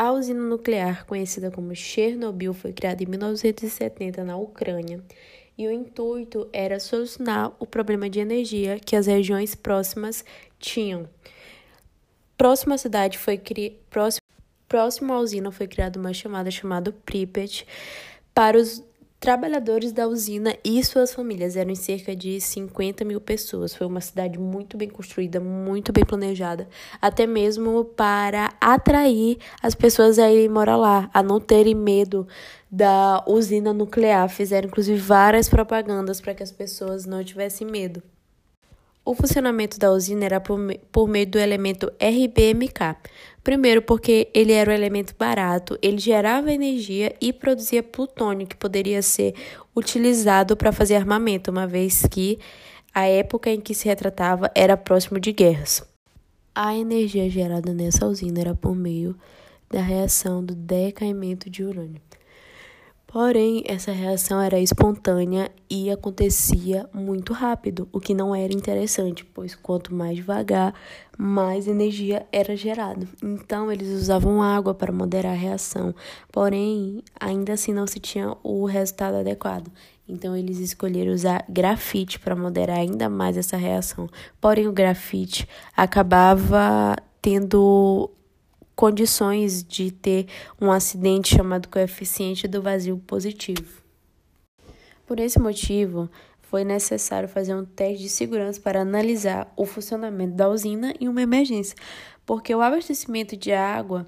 A 0.00 0.12
usina 0.12 0.40
nuclear, 0.40 1.04
conhecida 1.06 1.50
como 1.50 1.74
Chernobyl, 1.74 2.54
foi 2.54 2.72
criada 2.72 3.02
em 3.02 3.06
1970 3.06 4.22
na 4.22 4.36
Ucrânia 4.36 5.02
e 5.58 5.66
o 5.66 5.72
intuito 5.72 6.48
era 6.52 6.78
solucionar 6.78 7.52
o 7.58 7.66
problema 7.66 8.08
de 8.08 8.20
energia 8.20 8.78
que 8.78 8.94
as 8.94 9.08
regiões 9.08 9.56
próximas 9.56 10.24
tinham. 10.56 11.08
Próximo 12.36 12.74
à 12.74 12.78
cidade 12.78 13.18
foi 13.18 13.36
cri... 13.36 13.76
próximo, 13.90 14.22
próximo 14.68 15.12
à 15.12 15.18
usina 15.18 15.50
foi 15.50 15.66
criada 15.66 15.98
uma 15.98 16.14
chamada 16.14 16.48
chamada 16.48 16.92
Pripyat 17.04 17.66
para 18.32 18.56
os 18.56 18.84
trabalhadores 19.20 19.92
da 19.92 20.06
usina 20.06 20.56
e 20.64 20.82
suas 20.84 21.12
famílias. 21.12 21.56
Eram 21.56 21.74
cerca 21.74 22.14
de 22.14 22.40
50 22.40 23.04
mil 23.04 23.20
pessoas. 23.20 23.74
Foi 23.74 23.86
uma 23.86 24.00
cidade 24.00 24.38
muito 24.38 24.76
bem 24.76 24.88
construída, 24.88 25.40
muito 25.40 25.92
bem 25.92 26.04
planejada, 26.04 26.68
até 27.00 27.26
mesmo 27.26 27.84
para 27.84 28.54
atrair 28.60 29.38
as 29.62 29.74
pessoas 29.74 30.18
a 30.18 30.30
irem 30.30 30.48
morar 30.48 30.76
lá, 30.76 31.10
a 31.12 31.22
não 31.22 31.40
terem 31.40 31.74
medo 31.74 32.26
da 32.70 33.24
usina 33.26 33.72
nuclear. 33.72 34.28
Fizeram 34.28 34.68
inclusive 34.68 34.98
várias 34.98 35.48
propagandas 35.48 36.20
para 36.20 36.34
que 36.34 36.42
as 36.42 36.52
pessoas 36.52 37.04
não 37.04 37.22
tivessem 37.24 37.66
medo. 37.66 38.02
O 39.08 39.14
funcionamento 39.14 39.78
da 39.78 39.90
usina 39.90 40.26
era 40.26 40.38
por, 40.38 40.60
por 40.92 41.08
meio 41.08 41.26
do 41.26 41.38
elemento 41.38 41.90
RBMK. 41.98 42.94
Primeiro, 43.42 43.80
porque 43.80 44.28
ele 44.34 44.52
era 44.52 44.70
um 44.70 44.74
elemento 44.74 45.14
barato, 45.18 45.78
ele 45.80 45.96
gerava 45.96 46.52
energia 46.52 47.16
e 47.18 47.32
produzia 47.32 47.82
plutônio, 47.82 48.46
que 48.46 48.54
poderia 48.54 49.00
ser 49.00 49.34
utilizado 49.74 50.54
para 50.58 50.72
fazer 50.72 50.96
armamento, 50.96 51.50
uma 51.50 51.66
vez 51.66 52.02
que 52.10 52.38
a 52.92 53.06
época 53.06 53.48
em 53.48 53.62
que 53.62 53.74
se 53.74 53.88
retratava 53.88 54.50
era 54.54 54.76
próximo 54.76 55.18
de 55.18 55.32
guerras. 55.32 55.82
A 56.54 56.76
energia 56.76 57.30
gerada 57.30 57.72
nessa 57.72 58.06
usina 58.06 58.40
era 58.40 58.54
por 58.54 58.76
meio 58.76 59.16
da 59.70 59.80
reação 59.80 60.44
do 60.44 60.54
decaimento 60.54 61.48
de 61.48 61.64
urânio. 61.64 62.02
Porém, 63.10 63.64
essa 63.66 63.90
reação 63.90 64.38
era 64.38 64.60
espontânea 64.60 65.50
e 65.68 65.90
acontecia 65.90 66.86
muito 66.92 67.32
rápido, 67.32 67.88
o 67.90 67.98
que 67.98 68.12
não 68.12 68.34
era 68.34 68.52
interessante, 68.52 69.24
pois 69.24 69.54
quanto 69.54 69.94
mais 69.94 70.16
devagar, 70.16 70.74
mais 71.16 71.66
energia 71.66 72.26
era 72.30 72.54
gerada. 72.54 73.08
Então, 73.24 73.72
eles 73.72 73.88
usavam 73.88 74.42
água 74.42 74.74
para 74.74 74.92
moderar 74.92 75.32
a 75.32 75.38
reação, 75.38 75.94
porém, 76.30 77.02
ainda 77.18 77.54
assim 77.54 77.72
não 77.72 77.86
se 77.86 77.98
tinha 77.98 78.36
o 78.42 78.66
resultado 78.66 79.16
adequado. 79.16 79.72
Então, 80.06 80.36
eles 80.36 80.58
escolheram 80.58 81.10
usar 81.10 81.46
grafite 81.48 82.20
para 82.20 82.36
moderar 82.36 82.78
ainda 82.78 83.08
mais 83.08 83.38
essa 83.38 83.56
reação. 83.56 84.06
Porém, 84.38 84.68
o 84.68 84.72
grafite 84.72 85.48
acabava 85.74 86.94
tendo 87.22 88.10
condições 88.78 89.64
de 89.64 89.90
ter 89.90 90.28
um 90.60 90.70
acidente 90.70 91.34
chamado 91.34 91.66
coeficiente 91.66 92.46
do 92.46 92.62
vazio 92.62 92.96
positivo. 92.98 93.82
Por 95.04 95.18
esse 95.18 95.36
motivo, 95.36 96.08
foi 96.42 96.62
necessário 96.62 97.28
fazer 97.28 97.56
um 97.56 97.64
teste 97.64 98.04
de 98.04 98.08
segurança 98.08 98.60
para 98.60 98.82
analisar 98.82 99.52
o 99.56 99.66
funcionamento 99.66 100.36
da 100.36 100.48
usina 100.48 100.94
em 101.00 101.08
uma 101.08 101.20
emergência, 101.20 101.76
porque 102.24 102.54
o 102.54 102.60
abastecimento 102.60 103.36
de 103.36 103.50
água 103.50 104.06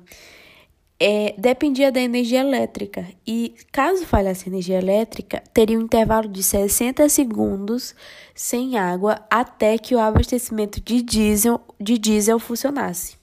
é, 1.01 1.35
dependia 1.37 1.91
da 1.91 2.01
energia 2.01 2.39
elétrica 2.39 3.09
e, 3.27 3.57
caso 3.73 4.07
falhasse 4.07 4.49
a 4.49 4.53
energia 4.53 4.79
elétrica, 4.79 5.43
teria 5.53 5.81
um 5.81 5.83
intervalo 5.83 6.29
de 6.29 6.45
60 6.45 7.09
segundos 7.09 7.93
sem 8.37 8.79
água 8.79 9.21
até 9.29 9.77
que 9.79 9.97
o 9.97 9.99
abastecimento 9.99 10.81
de 10.81 11.03
diesel, 11.03 11.61
de 11.81 11.99
diesel 11.99 12.39
funcionasse. 12.39 13.20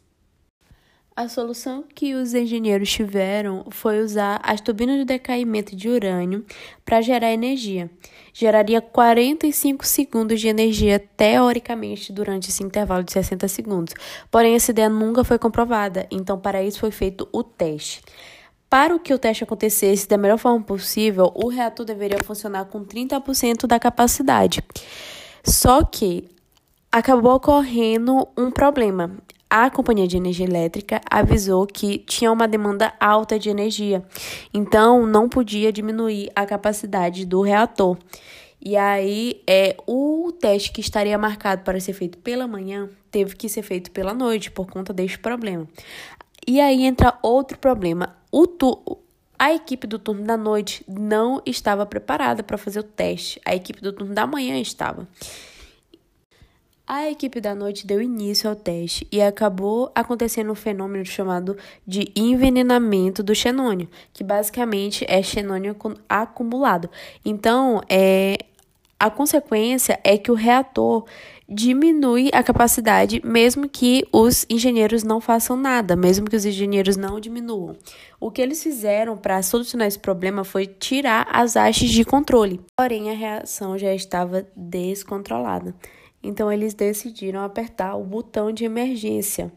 A 1.17 1.27
solução 1.27 1.83
que 1.95 2.13
os 2.13 2.35
engenheiros 2.35 2.91
tiveram 2.91 3.65
foi 3.71 4.03
usar 4.03 4.39
as 4.43 4.61
turbinas 4.61 4.99
de 4.99 5.03
decaimento 5.03 5.75
de 5.75 5.89
urânio 5.89 6.45
para 6.85 7.01
gerar 7.01 7.31
energia. 7.31 7.89
Geraria 8.31 8.79
45 8.79 9.83
segundos 9.83 10.39
de 10.39 10.47
energia 10.47 10.99
teoricamente 11.17 12.14
durante 12.14 12.49
esse 12.49 12.64
intervalo 12.64 13.03
de 13.03 13.14
60 13.14 13.47
segundos. 13.47 13.95
Porém, 14.30 14.53
essa 14.53 14.69
ideia 14.69 14.89
nunca 14.89 15.23
foi 15.23 15.39
comprovada, 15.39 16.05
então 16.11 16.39
para 16.39 16.61
isso 16.61 16.80
foi 16.80 16.92
feito 16.92 17.27
o 17.33 17.42
teste. 17.42 18.03
Para 18.69 18.99
que 18.99 19.11
o 19.11 19.17
teste 19.17 19.43
acontecesse 19.43 20.08
da 20.08 20.19
melhor 20.19 20.37
forma 20.37 20.63
possível, 20.63 21.31
o 21.33 21.47
reator 21.47 21.83
deveria 21.83 22.23
funcionar 22.23 22.65
com 22.65 22.86
30% 22.86 23.65
da 23.65 23.80
capacidade. 23.80 24.61
Só 25.43 25.83
que 25.83 26.30
acabou 26.92 27.33
ocorrendo 27.33 28.27
um 28.37 28.52
problema 28.52 29.17
a 29.49 29.69
Companhia 29.69 30.08
de 30.08 30.17
Energia 30.17 30.45
Elétrica 30.45 31.02
avisou 31.09 31.65
que 31.65 31.99
tinha 31.99 32.31
uma 32.31 32.47
demanda 32.47 32.93
alta 32.99 33.39
de 33.39 33.49
energia, 33.49 34.03
então 34.53 35.05
não 35.05 35.30
podia 35.30 35.71
diminuir 35.71 36.30
a 36.35 36.45
capacidade 36.45 37.25
do 37.25 37.41
reator. 37.41 37.97
E 38.59 38.75
aí, 38.75 39.41
é, 39.47 39.77
o 39.86 40.31
teste 40.31 40.71
que 40.71 40.81
estaria 40.81 41.17
marcado 41.17 41.63
para 41.63 41.80
ser 41.80 41.93
feito 41.93 42.17
pela 42.17 42.47
manhã 42.47 42.89
teve 43.11 43.36
que 43.36 43.47
ser 43.47 43.61
feito 43.61 43.91
pela 43.91 44.13
noite 44.13 44.52
por 44.52 44.67
conta 44.67 44.91
deste 44.91 45.19
problema. 45.19 45.67
E 46.45 46.59
aí 46.59 46.86
entra 46.86 47.17
outro 47.21 47.57
problema. 47.57 48.15
O 48.31 48.47
tu, 48.47 48.99
a 49.37 49.53
equipe 49.53 49.86
do 49.86 49.99
turno 49.99 50.23
da 50.23 50.36
noite 50.36 50.83
não 50.87 51.41
estava 51.45 51.86
preparada 51.86 52.41
para 52.41 52.57
fazer 52.57 52.80
o 52.80 52.83
teste. 52.83 53.39
A 53.45 53.55
equipe 53.55 53.80
do 53.80 53.93
turno 53.93 54.13
da 54.13 54.25
manhã 54.25 54.59
estava. 54.59 55.07
A 56.89 57.11
equipe 57.11 57.42
da 57.42 57.53
noite 57.53 57.86
deu 57.86 58.02
início 58.02 58.49
ao 58.49 58.55
teste 58.55 59.05
e 59.11 59.21
acabou 59.21 59.92
acontecendo 59.93 60.49
um 60.53 60.55
fenômeno 60.55 61.03
chamado 61.03 61.58
de 61.86 62.09
envenenamento 62.15 63.21
do 63.21 63.36
xenônio, 63.36 63.89
que 64.14 64.23
basicamente 64.23 65.05
é 65.05 65.21
xenônio 65.21 65.75
acumulado. 66.08 66.89
Então, 67.25 67.81
é, 67.89 68.37
a 68.98 69.09
consequência 69.09 69.99
é 70.02 70.17
que 70.17 70.31
o 70.31 70.33
reator 70.33 71.03
diminui 71.49 72.30
a 72.31 72.42
capacidade, 72.42 73.21
mesmo 73.21 73.67
que 73.67 74.08
os 74.09 74.45
engenheiros 74.49 75.04
não 75.04 75.19
façam 75.19 75.58
nada, 75.58 75.93
mesmo 75.93 76.30
que 76.30 76.37
os 76.37 76.45
engenheiros 76.45 76.95
não 76.95 77.19
diminuam. 77.19 77.75
O 78.17 78.31
que 78.31 78.42
eles 78.42 78.64
fizeram 78.64 79.17
para 79.17 79.42
solucionar 79.42 79.89
esse 79.89 79.99
problema 79.99 80.45
foi 80.45 80.65
tirar 80.65 81.27
as 81.33 81.58
hastes 81.58 81.89
de 81.89 82.05
controle. 82.05 82.61
Porém, 82.77 83.11
a 83.11 83.14
reação 83.14 83.77
já 83.77 83.93
estava 83.93 84.48
descontrolada. 84.55 85.75
Então 86.27 86.52
eles 86.52 86.73
decidiram 86.73 87.42
apertar 87.42 87.95
o 87.95 88.04
botão 88.04 88.52
de 88.52 88.65
emergência. 88.65 89.52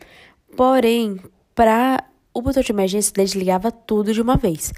Porém, 0.56 1.20
para 1.54 2.04
o 2.32 2.40
botão 2.40 2.62
de 2.62 2.70
emergência 2.70 3.12
desligava 3.12 3.72
tudo 3.72 4.14
de 4.14 4.22
uma 4.22 4.36
vez. 4.36 4.72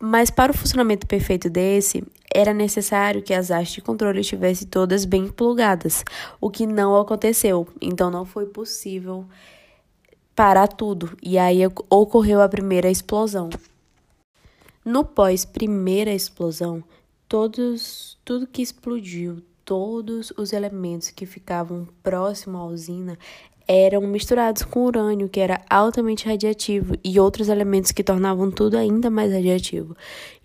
Mas 0.00 0.30
para 0.30 0.52
o 0.52 0.56
funcionamento 0.56 1.08
perfeito 1.08 1.50
desse, 1.50 2.04
era 2.32 2.54
necessário 2.54 3.20
que 3.20 3.34
as 3.34 3.50
hastes 3.50 3.74
de 3.74 3.82
controle 3.82 4.20
estivessem 4.20 4.68
todas 4.68 5.04
bem 5.04 5.26
plugadas, 5.26 6.04
o 6.40 6.48
que 6.48 6.64
não 6.64 6.96
aconteceu. 6.96 7.66
Então 7.80 8.08
não 8.08 8.24
foi 8.24 8.46
possível 8.46 9.26
parar 10.36 10.68
tudo. 10.68 11.16
E 11.20 11.36
aí 11.36 11.58
ocorreu 11.90 12.40
a 12.40 12.48
primeira 12.48 12.88
explosão. 12.88 13.50
No 14.84 15.04
pós 15.04 15.44
primeira 15.44 16.12
explosão, 16.14 16.84
todos 17.28 18.16
tudo 18.24 18.46
que 18.46 18.62
explodiu, 18.62 19.42
todos 19.68 20.32
os 20.34 20.54
elementos 20.54 21.10
que 21.10 21.26
ficavam 21.26 21.86
próximo 22.02 22.56
à 22.56 22.64
usina 22.64 23.18
eram 23.68 24.00
misturados 24.00 24.62
com 24.62 24.86
urânio, 24.86 25.28
que 25.28 25.40
era 25.40 25.60
altamente 25.68 26.26
radiativo, 26.26 26.94
e 27.04 27.20
outros 27.20 27.50
elementos 27.50 27.92
que 27.92 28.02
tornavam 28.02 28.50
tudo 28.50 28.78
ainda 28.78 29.10
mais 29.10 29.30
radiativo. 29.30 29.94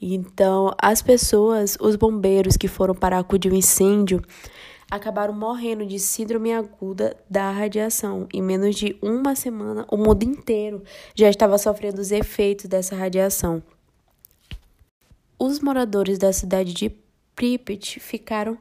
Então, 0.02 0.76
as 0.78 1.02
pessoas, 1.02 1.78
os 1.80 1.96
bombeiros 1.96 2.58
que 2.58 2.68
foram 2.68 2.94
para 2.94 3.18
acudir 3.18 3.50
o 3.50 3.56
incêndio, 3.56 4.22
acabaram 4.92 5.34
morrendo 5.34 5.86
de 5.86 6.00
síndrome 6.00 6.52
aguda 6.52 7.16
da 7.30 7.50
radiação. 7.50 8.28
Em 8.34 8.42
menos 8.42 8.76
de 8.76 8.98
uma 9.02 9.36
semana, 9.36 9.86
o 9.90 9.96
mundo 9.96 10.24
inteiro 10.24 10.84
já 11.16 11.30
estava 11.30 11.58
sofrendo 11.58 12.02
os 12.02 12.12
efeitos 12.12 12.66
dessa 12.66 12.94
radiação. 12.94 13.64
Os 15.40 15.62
moradores 15.62 16.18
da 16.18 16.34
cidade 16.34 16.74
de 16.74 16.94
Pripyat 17.34 18.02
ficaram 18.02 18.58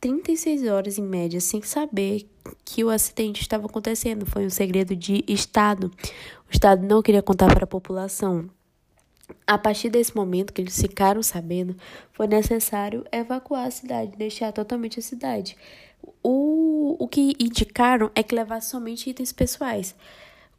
36 0.00 0.66
horas 0.68 0.98
em 0.98 1.02
média 1.02 1.40
sem 1.40 1.62
saber 1.62 2.28
que 2.64 2.84
o 2.84 2.90
acidente 2.90 3.40
estava 3.40 3.66
acontecendo. 3.66 4.26
Foi 4.26 4.46
um 4.46 4.50
segredo 4.50 4.94
de 4.94 5.24
Estado. 5.26 5.90
O 6.48 6.52
Estado 6.52 6.86
não 6.86 7.02
queria 7.02 7.22
contar 7.22 7.52
para 7.52 7.64
a 7.64 7.68
população. 7.68 8.48
A 9.46 9.58
partir 9.58 9.88
desse 9.88 10.14
momento 10.14 10.52
que 10.52 10.60
eles 10.60 10.80
ficaram 10.80 11.22
sabendo, 11.22 11.76
foi 12.12 12.26
necessário 12.26 13.04
evacuar 13.10 13.66
a 13.66 13.70
cidade, 13.70 14.16
deixar 14.16 14.52
totalmente 14.52 14.98
a 15.00 15.02
cidade. 15.02 15.56
O, 16.22 16.96
o 16.98 17.08
que 17.08 17.34
indicaram 17.38 18.10
é 18.14 18.22
que 18.22 18.34
levasse 18.34 18.70
somente 18.70 19.10
itens 19.10 19.32
pessoais, 19.32 19.96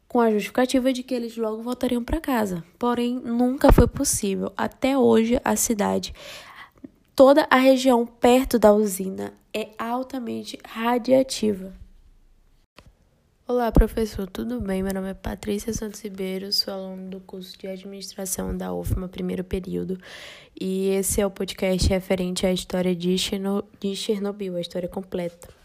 com 0.06 0.20
a 0.20 0.30
justificativa 0.30 0.92
de 0.92 1.02
que 1.02 1.14
eles 1.14 1.36
logo 1.36 1.62
voltariam 1.62 2.04
para 2.04 2.20
casa. 2.20 2.62
Porém, 2.78 3.14
nunca 3.14 3.72
foi 3.72 3.86
possível. 3.86 4.52
Até 4.56 4.98
hoje, 4.98 5.40
a 5.44 5.56
cidade 5.56 6.14
Toda 7.18 7.48
a 7.50 7.56
região 7.56 8.06
perto 8.06 8.60
da 8.60 8.72
usina 8.72 9.34
é 9.52 9.70
altamente 9.76 10.56
radiativa. 10.64 11.74
Olá, 13.44 13.72
professor, 13.72 14.28
tudo 14.28 14.60
bem? 14.60 14.84
Meu 14.84 14.94
nome 14.94 15.10
é 15.10 15.14
Patrícia 15.14 15.72
Santos 15.72 16.00
Ribeiro, 16.00 16.52
sou 16.52 16.72
aluna 16.72 17.10
do 17.10 17.18
curso 17.18 17.58
de 17.58 17.66
Administração 17.66 18.56
da 18.56 18.72
UFMA, 18.72 19.08
primeiro 19.08 19.42
período, 19.42 19.98
e 20.60 20.90
esse 20.90 21.20
é 21.20 21.26
o 21.26 21.30
podcast 21.30 21.88
referente 21.88 22.46
à 22.46 22.52
história 22.52 22.94
de 22.94 23.18
Chernobyl, 23.18 24.54
a 24.54 24.60
história 24.60 24.88
completa. 24.88 25.57